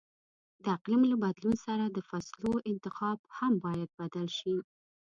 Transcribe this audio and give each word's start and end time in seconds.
د 0.63 0.65
اقلیم 0.75 1.01
له 1.11 1.15
بدلون 1.23 1.55
سره 1.65 1.83
د 1.87 1.97
فصلو 2.09 2.51
انتخاب 2.71 3.19
هم 3.37 3.53
باید 3.65 3.89
بدل 4.01 4.27
شي. 4.37 4.55